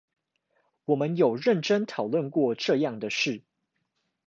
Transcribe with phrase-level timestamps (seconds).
[0.85, 3.43] 我們有認真討論過這樣的事